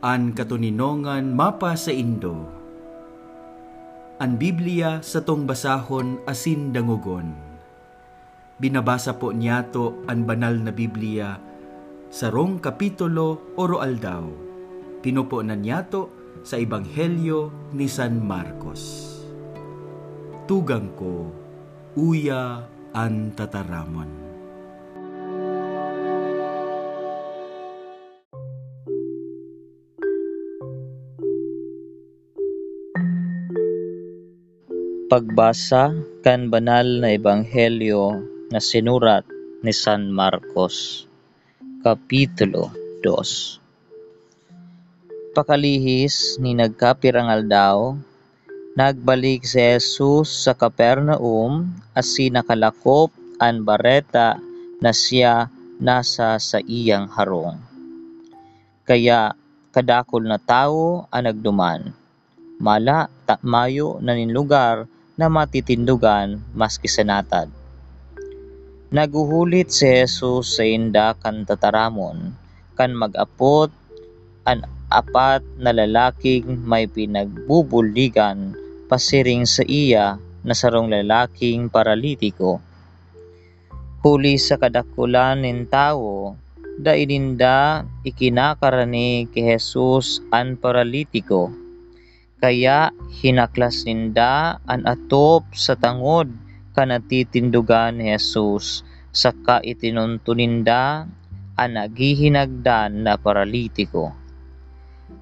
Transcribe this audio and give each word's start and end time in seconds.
An 0.00 0.32
katuninongan 0.32 1.36
mapa 1.36 1.76
sa 1.76 1.92
Indo. 1.92 2.48
An 4.16 4.40
Biblia 4.40 5.04
sa 5.04 5.20
tong 5.20 5.44
basahon 5.44 6.24
asin 6.24 6.72
dangugon. 6.72 7.36
Binabasa 8.56 9.20
po 9.20 9.28
niyato 9.28 10.00
an 10.08 10.24
banal 10.24 10.56
na 10.56 10.72
Biblia 10.72 11.36
sa 12.08 12.32
rong 12.32 12.64
kapitulo 12.64 13.52
oro 13.60 13.84
aldaw. 13.84 14.24
Pinupo 15.04 15.44
na 15.44 15.52
niyato 15.52 16.08
sa 16.48 16.56
Ebanghelyo 16.56 17.72
ni 17.76 17.84
San 17.84 18.24
Marcos. 18.24 19.04
Tugang 20.48 20.96
ko, 20.96 21.28
uya 22.00 22.64
an 22.96 23.36
tataramon. 23.36 24.29
Pagbasa 35.10 35.90
kan 36.22 36.54
banal 36.54 37.02
na 37.02 37.10
ebanghelyo 37.10 38.22
nga 38.46 38.62
sinurat 38.62 39.26
ni 39.58 39.74
San 39.74 40.06
Marcos 40.06 41.02
Kapitulo 41.82 42.70
2 43.02 45.34
Pakalihis 45.34 46.38
ni 46.38 46.54
nagkapirang 46.54 47.26
aldaw 47.26 47.98
nagbalik 48.78 49.42
si 49.42 49.58
Jesus 49.58 50.46
sa 50.46 50.54
Capernaum 50.54 51.74
asi 51.90 52.30
nakalakop 52.30 53.10
an 53.42 53.66
bareta 53.66 54.38
na 54.78 54.94
siya 54.94 55.50
nasa 55.82 56.38
sa 56.38 56.62
iyang 56.62 57.10
harong. 57.10 57.58
Kaya 58.86 59.34
kadakol 59.74 60.22
na 60.22 60.38
tao 60.38 61.10
ang 61.10 61.26
nagduman. 61.26 61.98
Mala 62.62 63.10
ta 63.26 63.42
mayo 63.42 63.98
na 63.98 64.14
nin 64.14 64.30
lugar 64.30 64.86
na 65.20 65.28
matitindugan 65.28 66.40
maski 66.56 66.88
senatad. 66.88 67.52
Naguhulit 68.88 69.68
si 69.68 69.84
Jesus 69.84 70.56
sa 70.56 70.64
inda 70.64 71.12
kan 71.12 71.44
tataramon 71.44 72.32
kan 72.72 72.96
mag-apot 72.96 73.68
an 74.48 74.64
apat 74.88 75.44
na 75.60 75.76
lalaking 75.76 76.64
may 76.64 76.88
pinagbubuldigan 76.88 78.56
pasiring 78.88 79.44
sa 79.44 79.60
iya 79.68 80.16
na 80.40 80.56
sarong 80.56 80.88
lalaking 80.88 81.68
paralitiko. 81.68 82.56
Huli 84.00 84.40
sa 84.40 84.56
kadakulan 84.56 85.44
nin 85.44 85.68
tao, 85.68 86.32
da 86.80 86.96
ininda 86.96 87.84
ikinakarani 88.08 89.28
ki 89.28 89.40
Jesus 89.44 90.24
an 90.32 90.56
paralitiko 90.56 91.59
kaya 92.40 92.88
hinaklas 93.20 93.84
ninda 93.84 94.56
an 94.64 94.88
atop 94.88 95.44
sa 95.52 95.76
tangod 95.76 96.32
kanatitindugan 96.72 98.00
ni 98.00 98.16
Jesus 98.16 98.80
saka 99.12 99.60
itinunto 99.60 100.32
ninda 100.32 101.04
an 101.60 101.70
naghihinagdan 101.76 103.04
na 103.04 103.20
paralitiko. 103.20 104.16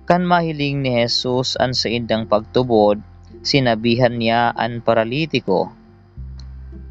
Kan 0.06 0.22
mahiling 0.22 0.80
ni 0.80 0.94
Jesus 0.94 1.58
an 1.58 1.75
sa 1.75 1.91
indang 1.91 2.30
pagtubod, 2.30 3.02
sinabihan 3.42 4.14
niya 4.14 4.55
an 4.55 4.78
paralitiko, 4.78 5.75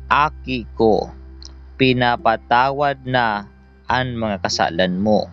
Aki 0.07 0.67
ko, 0.75 1.11
pinapatawad 1.79 3.07
na 3.07 3.47
an 3.87 4.19
mga 4.19 4.43
kasalan 4.43 4.99
mo. 4.99 5.31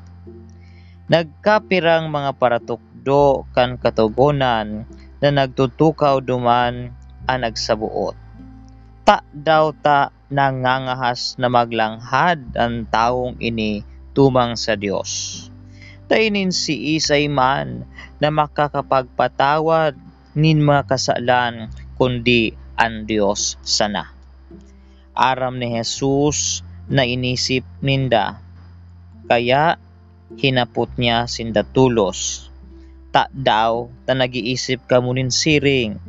Nagkapirang 1.11 2.11
mga 2.11 2.39
paratukdo 3.05 3.44
kan 3.52 3.77
katugunan 3.77 4.89
na 5.20 5.29
nagtutukaw 5.29 6.24
duman 6.24 6.89
ang 7.29 7.40
nagsabuot. 7.45 8.17
Ta 9.05 9.20
daw 9.29 9.77
ta 9.77 10.08
nangangahas 10.33 11.36
na 11.36 11.52
maglanghad 11.52 12.56
ang 12.56 12.89
taong 12.89 13.36
ini 13.45 13.84
tumang 14.17 14.56
sa 14.56 14.73
Dios. 14.73 15.45
Tainin 16.08 16.48
si 16.48 16.96
Isay 16.96 17.29
man 17.29 17.84
na 18.20 18.33
makakapagpatawad 18.33 20.00
nin 20.33 20.64
mga 20.64 20.89
kasalan 20.89 21.68
kundi 22.00 22.56
ang 22.80 23.05
Dios 23.05 23.61
sana. 23.61 24.17
Aram 25.12 25.61
ni 25.61 25.77
Jesus 25.77 26.64
na 26.89 27.05
inisip 27.05 27.68
ninda. 27.84 28.40
Kaya 29.29 29.77
hinapot 30.40 30.89
niya 30.96 31.29
sinda 31.29 31.61
tulos. 31.64 32.54
Ta 33.14 33.30
daw 33.30 33.95
ta 34.02 34.19
nag-iisip 34.19 34.91
ka 34.91 34.98
munin 34.98 35.30
siring. 35.30 36.02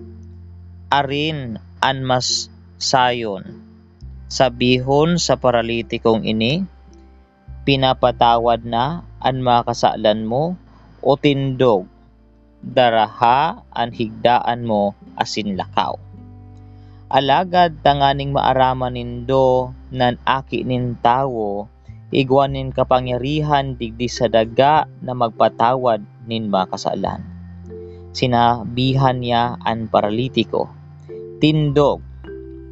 Arin 0.90 1.62
an 1.78 2.02
mas 2.02 2.50
sayon. 2.82 3.62
Sabihon 4.26 5.22
sa 5.22 5.38
paralitikong 5.38 6.26
ini, 6.26 6.66
pinapatawad 7.62 8.66
na 8.66 9.06
an 9.22 9.38
mga 9.38 9.70
kasalan 9.70 10.26
mo 10.26 10.58
o 11.06 11.14
tindog, 11.14 11.86
daraha 12.66 13.62
an 13.70 13.94
higdaan 13.94 14.66
mo 14.66 14.98
asin 15.14 15.54
lakaw. 15.54 16.02
Alagad 17.06 17.86
tanganing 17.86 18.34
maaraman 18.34 18.98
nindo 18.98 19.78
nan 19.94 20.18
aki 20.26 20.66
nin 20.66 20.98
tawo 20.98 21.70
igwanin 22.10 22.74
kapangyarihan 22.74 23.78
digdi 23.78 24.10
sa 24.10 24.26
daga 24.26 24.90
na 25.06 25.14
magpatawad 25.14 26.15
nin 26.25 26.50
mga 26.50 26.74
kasalan. 26.74 27.22
Sinabihan 28.16 29.19
niya 29.19 29.59
an 29.62 29.88
paralitiko, 29.91 30.72
Tindog, 31.40 32.00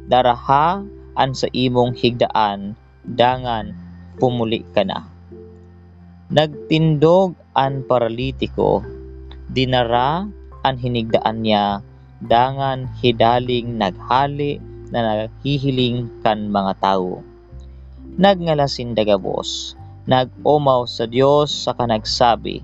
daraha 0.08 0.82
an 1.14 1.30
sa 1.36 1.48
imong 1.52 1.94
higdaan, 1.94 2.74
dangan 3.04 3.76
pumuli 4.18 4.64
ka 4.72 4.82
na. 4.82 5.04
Nagtindog 6.32 7.36
an 7.52 7.84
paralitiko, 7.84 8.80
dinara 9.52 10.26
an 10.64 10.74
hinigdaan 10.80 11.44
niya, 11.44 11.84
dangan 12.24 12.88
hidaling 12.98 13.76
naghali 13.76 14.58
na 14.88 15.28
naghihiling 15.28 16.08
kan 16.24 16.48
mga 16.48 16.72
tao 16.80 17.34
nagngalasin 18.14 18.94
dagabos, 18.94 19.74
nag-umaw 20.06 20.86
sa 20.86 21.10
Dios 21.10 21.50
sa 21.50 21.74
kanagsabi, 21.74 22.62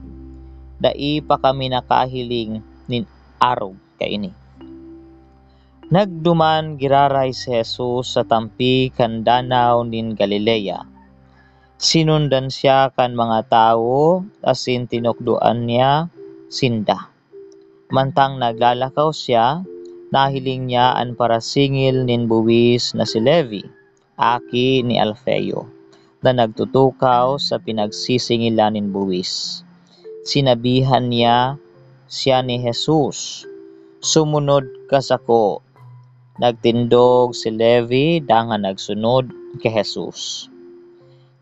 dai 0.81 1.21
pa 1.21 1.37
kami 1.37 1.69
nakahiling 1.69 2.65
nin 2.89 3.05
arog 3.37 3.77
kaini. 4.01 4.33
Nagduman 5.91 6.79
giraray 6.79 7.35
si 7.37 7.53
Jesus 7.53 8.15
sa 8.15 8.23
tampi 8.25 8.89
kan 8.95 9.27
danaw 9.27 9.85
nin 9.85 10.17
Galilea. 10.17 10.87
Sinundan 11.81 12.49
siya 12.49 12.95
kan 12.95 13.13
mga 13.13 13.51
tao 13.51 14.25
asin 14.41 14.89
tinukduan 14.89 15.69
niya 15.69 16.09
sinda. 16.49 17.13
Mantang 17.91 18.39
naglalakaw 18.39 19.11
siya, 19.11 19.67
nahiling 20.15 20.71
niya 20.71 20.95
an 20.95 21.19
parasingil 21.19 22.07
nin 22.07 22.31
buwis 22.31 22.95
na 22.95 23.03
si 23.03 23.19
Levi 23.19 23.81
aki 24.21 24.85
ni 24.85 25.01
Alfeo, 25.01 25.65
na 26.21 26.37
nagtutukaw 26.37 27.41
sa 27.41 27.57
pinagsisingilan 27.57 28.77
ng 28.77 28.93
buwis. 28.93 29.65
Sinabihan 30.31 31.11
niya 31.11 31.59
siya 32.07 32.39
ni 32.47 32.63
Jesus, 32.63 33.43
Sumunod 33.99 34.87
ka 34.87 35.03
sa 35.03 35.19
ko. 35.19 35.59
Nagtindog 36.39 37.35
si 37.35 37.51
Levi 37.51 38.23
dangan 38.23 38.63
nagsunod 38.63 39.59
kay 39.59 39.75
Jesus. 39.83 40.47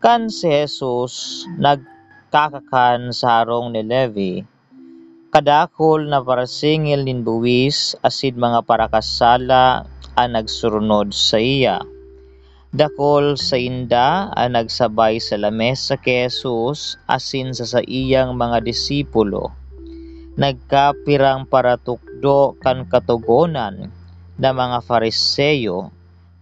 Kan 0.01 0.33
si 0.33 0.49
Jesus 0.49 1.45
nagkakakan 1.61 3.13
sa 3.13 3.45
harong 3.45 3.77
ni 3.77 3.85
Levi, 3.85 4.41
kadakol 5.29 6.09
na 6.09 6.25
parasingil 6.25 7.05
nin 7.05 7.21
buwis 7.21 7.93
asid 8.01 8.41
mga 8.41 8.65
parakasala 8.65 9.85
ang 10.17 10.33
nagsurunod 10.33 11.13
sa 11.13 11.37
iya 11.37 11.77
Dakol 12.69 13.33
sa 13.33 13.57
inda 13.57 14.29
ang 14.37 14.53
nagsabay 14.53 15.17
sa 15.17 15.41
lamesa 15.41 15.97
kay 15.97 16.29
Jesus 16.29 17.01
asin 17.09 17.49
sa 17.49 17.65
sa 17.65 17.81
iyang 17.81 18.37
mga 18.37 18.61
disipulo. 18.61 19.49
Nagkapirang 20.37 21.49
paratukdo 21.49 22.53
kan 22.61 22.85
katugonan 22.85 23.89
na 24.37 24.49
mga 24.53 24.85
fariseyo 24.85 25.89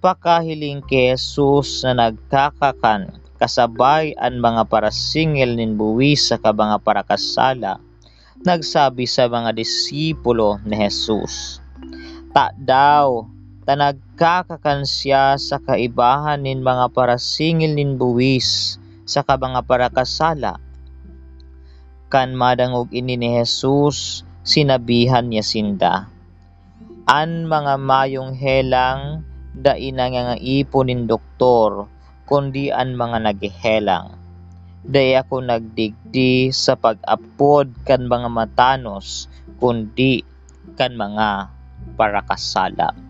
pakahiling 0.03 0.83
kay 0.83 1.15
Jesus 1.15 1.87
na 1.87 1.95
nagkakakan 1.95 3.23
kasabay 3.39 4.11
ang 4.19 4.43
mga 4.43 4.67
parasingil 4.67 5.55
nin 5.55 5.79
buwis 5.79 6.27
sa 6.27 6.35
kabanga 6.35 6.75
parakasala 6.75 7.79
nagsabi 8.43 9.07
sa 9.07 9.31
mga 9.31 9.55
disipulo 9.55 10.59
ni 10.67 10.75
Jesus 10.75 11.63
ta 12.35 12.51
daw 12.53 13.36
ta 13.67 13.75
nagkakakan 13.75 14.87
siya 14.87 15.35
sa 15.35 15.59
kaibahan 15.59 16.39
nin 16.39 16.63
mga 16.63 16.87
parasingil 16.95 17.75
nin 17.75 17.99
buwis 17.99 18.79
sa 19.03 19.27
kabanga 19.27 19.59
parakasala. 19.59 20.63
kan 22.07 22.31
madangog 22.31 22.87
ini 22.95 23.19
ni 23.19 23.27
Jesus, 23.35 24.23
sinabihan 24.47 25.27
niya 25.27 25.43
sinda. 25.43 26.07
An 27.03 27.51
mga 27.51 27.75
mayong 27.75 28.31
helang, 28.31 29.27
nga 29.59 30.35
ipon 30.39 30.87
nin 30.87 31.03
doktor, 31.03 31.91
kundi 32.23 32.71
an 32.71 32.95
mga 32.95 33.27
naghelang. 33.27 34.15
Day 34.87 35.19
ako 35.19 35.43
nagdigdi 35.43 36.55
sa 36.55 36.79
pag-apod 36.79 37.75
kan 37.83 38.07
mga 38.07 38.31
matanos, 38.31 39.27
kundi 39.59 40.23
kan 40.79 40.95
mga 40.95 41.51
parakasala. 41.99 43.06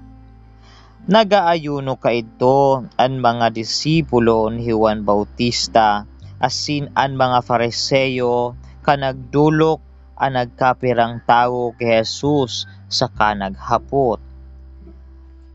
Nagaayuno 1.07 1.95
ka 2.03 2.11
ito 2.11 2.83
ang 2.83 3.13
mga 3.23 3.55
disipulo 3.55 4.51
ni 4.51 4.67
Juan 4.67 5.07
Bautista, 5.07 6.03
asin 6.35 6.91
ang 6.99 7.15
mga 7.15 7.47
fariseyo, 7.47 8.59
kanagdulok 8.83 9.79
ang 10.19 10.35
nagkapirang 10.35 11.23
tao 11.23 11.71
kay 11.79 12.03
Jesus 12.03 12.67
sa 12.91 13.07
kanaghapot. 13.07 14.19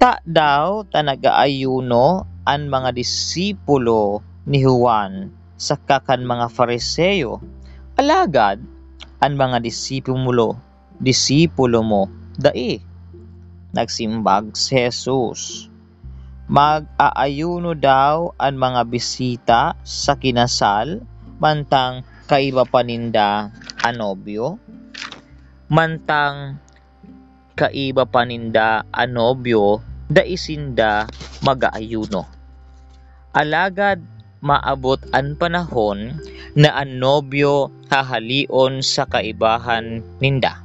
Ta 0.01 0.25
daw 0.25 0.89
ta 0.89 1.05
nagaayuno 1.05 2.25
ang 2.49 2.63
mga 2.73 2.97
disipulo 2.97 4.25
ni 4.49 4.65
Juan 4.65 5.37
sa 5.61 5.77
kakan 5.77 6.25
mga 6.25 6.49
fariseyo. 6.49 7.45
Alagad 8.01 8.57
ang 9.21 9.35
mga 9.37 9.61
disipulo, 9.61 10.57
disipulo 10.97 11.85
mo 11.85 12.09
dai. 12.41 12.92
Nagsimbag 13.73 14.53
si 14.53 14.77
Jesus. 14.77 15.73
Mag-aayuno 16.53 17.73
daw 17.73 18.37
ang 18.37 18.57
mga 18.61 18.83
bisita 18.85 19.73
sa 19.81 20.13
kinasal 20.21 21.01
mantang 21.41 22.05
kaiba 22.29 22.69
paninda 22.69 23.49
anobyo. 23.81 24.61
Mantang 25.73 26.61
kaiba 27.57 28.05
paninda 28.05 28.85
anobyo 28.93 29.81
da 30.05 30.21
isinda 30.21 31.09
magaayuno. 31.41 32.29
Alagad 33.33 34.05
maabot 34.45 35.01
ang 35.17 35.33
panahon 35.41 36.21
na 36.53 36.77
ang 36.77 37.01
nobyo 37.01 37.73
hahalion 37.89 38.85
sa 38.85 39.09
kaibahan 39.09 40.05
ninda. 40.21 40.61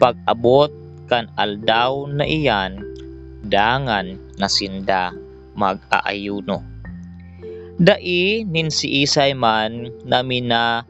Pag-abot 0.00 0.83
kan 1.10 1.28
aldaw 1.36 2.08
na 2.08 2.24
iyan 2.24 2.80
dangan 3.44 4.16
na 4.40 4.48
sinda 4.48 5.12
mag-aayuno 5.54 6.74
Dai 7.74 8.46
nin 8.46 8.70
si 8.70 9.02
Isay 9.02 9.34
man 9.34 9.90
namin 10.06 10.46
na 10.46 10.86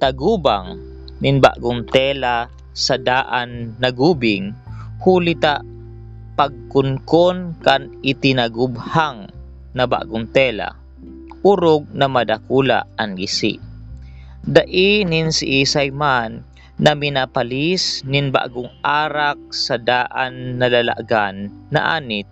tagubang 0.00 0.80
nin 1.20 1.44
bagong 1.44 1.84
tela 1.84 2.48
sa 2.72 2.96
daan 2.96 3.76
nagubing 3.76 4.56
hulita 5.04 5.60
pagkunkon 6.32 7.60
kan 7.60 7.92
itinagubhang 8.00 9.28
na 9.76 9.84
bagong 9.84 10.24
tela 10.32 10.72
urog 11.44 11.84
na 11.92 12.08
madakula 12.08 12.88
ang 12.96 13.18
gisi. 13.18 13.60
Dai 14.40 15.04
nin 15.04 15.36
si 15.36 15.60
Isay 15.60 15.92
man 15.92 16.48
na 16.82 16.98
minapalis 16.98 18.02
nin 18.02 18.34
bagong 18.34 18.70
arak 18.82 19.38
sa 19.54 19.78
daan 19.78 20.58
nalalagan 20.58 21.54
na 21.70 22.02
anit 22.02 22.26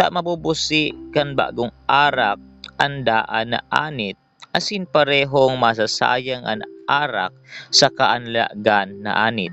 ta 0.00 0.08
mabubusi 0.08 0.96
kan 1.12 1.36
bagong 1.36 1.72
arak 1.84 2.40
andaan 2.80 3.52
na 3.52 3.60
anit 3.68 4.16
asin 4.52 4.84
parehong 4.84 5.56
masasayang 5.56 6.44
an 6.44 6.60
arak 6.86 7.32
sa 7.72 7.88
kaanlagan 7.88 9.00
na 9.00 9.26
anit. 9.26 9.52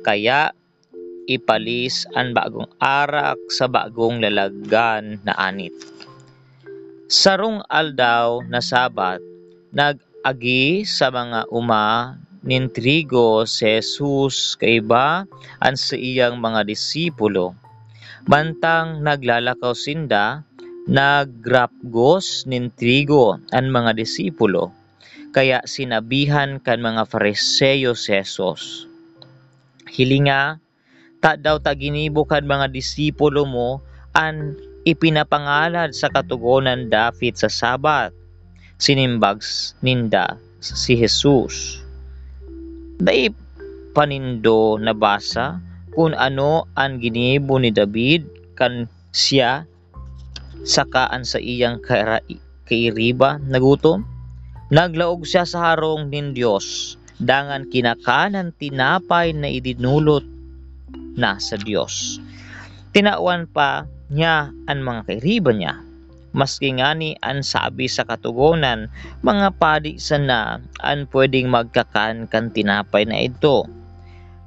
Kaya 0.00 0.52
ipalis 1.28 2.08
ang 2.16 2.32
bagong 2.32 2.68
arak 2.80 3.36
sa 3.52 3.68
bagong 3.68 4.20
lalagyan 4.20 5.20
na 5.24 5.36
anit. 5.36 5.72
Sarong 7.08 7.60
aldaw 7.68 8.40
na 8.48 8.64
sabat, 8.64 9.20
nag-agi 9.76 10.88
sa 10.88 11.12
mga 11.12 11.52
uma 11.52 12.16
nin 12.44 12.68
trigo 12.68 13.48
si 13.48 13.64
Jesus 13.64 14.60
kaiba 14.60 15.24
ang 15.64 15.76
sa 15.80 15.96
iyang 15.96 16.38
mga 16.38 16.68
disipulo. 16.68 17.56
Mantang 18.28 19.00
naglalakaw 19.00 19.72
sinda, 19.72 20.44
nagrapgos 20.84 22.44
nin 22.44 22.68
trigo 22.68 23.40
ang 23.48 23.68
mga 23.72 23.96
disipulo, 23.96 24.72
kaya 25.32 25.64
sinabihan 25.64 26.60
kan 26.60 26.84
mga 26.84 27.08
fariseyo 27.08 27.96
si 27.96 28.12
Jesus. 28.12 28.84
Hilinga, 29.88 30.60
ta 31.24 31.40
daw 31.40 31.60
taginibo 31.60 32.28
kan 32.28 32.44
mga 32.44 32.68
disipulo 32.68 33.48
mo 33.48 33.80
an 34.12 34.56
ipinapangalad 34.84 35.96
sa 35.96 36.12
katugonan 36.12 36.92
David 36.92 37.40
sa 37.40 37.48
Sabat. 37.48 38.12
Sinimbags 38.76 39.76
ninda 39.80 40.36
si 40.60 40.96
Jesus. 40.96 41.83
Dai 42.98 43.30
panindo 43.94 44.78
nabasa 44.78 45.58
kung 45.94 46.14
ano 46.14 46.66
ang 46.74 46.98
ginibo 46.98 47.58
ni 47.58 47.70
David 47.70 48.26
kan 48.58 48.90
siya 49.14 49.66
sakaan 50.66 51.22
sa 51.22 51.38
iyang 51.38 51.78
kairiba 52.66 53.38
nagutom. 53.46 54.02
Naglaog 54.72 55.28
siya 55.28 55.44
sa 55.44 55.76
harong 55.76 56.08
nin 56.08 56.32
Dios, 56.32 56.96
dangan 57.20 57.68
kinakanan 57.68 58.56
tinapay 58.56 59.36
na 59.36 59.46
idinulot 59.52 60.24
na 61.14 61.36
sa 61.36 61.60
Dios. 61.60 62.18
Tinawan 62.96 63.44
pa 63.46 63.84
niya 64.08 64.50
ang 64.66 64.80
mga 64.82 65.00
kairiba 65.04 65.52
niya. 65.52 65.83
Maski 66.34 66.74
ngani 66.74 67.14
ang 67.22 67.46
sabi 67.46 67.86
sa 67.86 68.02
katugonan, 68.02 68.90
mga 69.22 69.54
padi 69.54 70.02
sana 70.02 70.58
ang 70.82 71.06
pwedeng 71.14 71.46
magkakan 71.46 72.26
kan 72.26 72.50
tinapay 72.50 73.06
na 73.06 73.22
ito. 73.22 73.70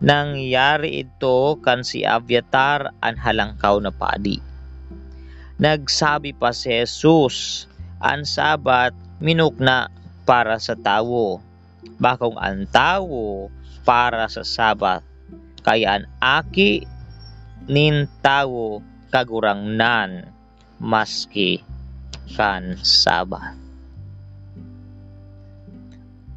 Nangyari 0.03 1.07
ito 1.07 1.55
kan 1.63 1.87
si 1.87 2.03
Aviatar 2.03 2.91
ang 2.99 3.15
halangkaw 3.15 3.79
na 3.79 3.95
padi. 3.95 4.35
Nagsabi 5.63 6.35
pa 6.35 6.51
si 6.51 6.75
Jesus, 6.75 7.65
ang 8.03 8.27
sabat 8.27 8.91
minukna 9.23 9.87
para 10.27 10.59
sa 10.59 10.75
tao. 10.75 11.39
Bakong 12.03 12.35
ang 12.35 12.67
tao 12.67 13.47
para 13.87 14.27
sa 14.27 14.43
sabat. 14.43 15.07
Kaya 15.63 16.03
ang 16.03 16.05
aki 16.19 16.83
nin 17.71 18.11
tao 18.19 18.83
kagurangnan 19.07 20.35
maski 20.83 21.76
kan 22.35 22.75
sabat. 22.83 23.55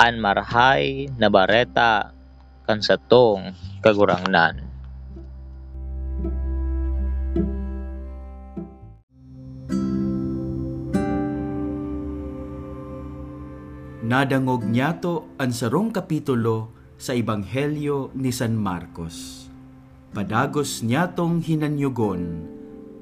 An 0.00 0.16
marhay 0.16 1.11
na 1.18 1.28
bareta 1.28 2.14
kan 2.64 2.80
satong 2.80 3.52
kagurangnan. 3.82 4.70
Nadangog 14.11 14.66
niyato 14.66 15.38
ang 15.38 15.54
sarong 15.54 15.94
kapitulo 15.94 16.75
sa 16.99 17.14
Ebanghelyo 17.14 18.11
ni 18.18 18.35
San 18.35 18.59
Marcos. 18.59 19.47
Padagos 20.11 20.82
niyatong 20.82 21.38
hinanyugon 21.47 22.42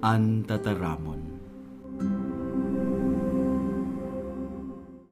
an 0.05 0.45
tataramon. 0.45 1.28